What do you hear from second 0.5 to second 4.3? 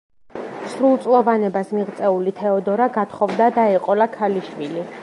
სრულწლოვანებას მიღწეული თეოდორა გათხოვდა და ეყოლა